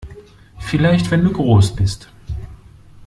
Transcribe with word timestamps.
Vielleicht 0.57 1.11
wenn 1.11 1.23
du 1.25 1.31
groß 1.31 1.75
bist! 1.75 2.09